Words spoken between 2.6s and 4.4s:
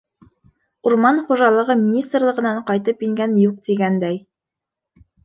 ҡайтып ингән юҡ тигәндәй.